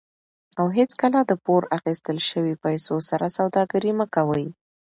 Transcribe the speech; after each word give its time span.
او 0.59 0.65
هیڅکله 0.77 1.19
د 1.25 1.31
پور 1.45 1.61
اخیستل 1.77 2.17
شوي 2.29 2.55
پیسو 2.63 2.95
سره 3.09 3.25
سوداګري 3.37 3.91
مه 3.99 4.05
کوئ. 4.15 4.45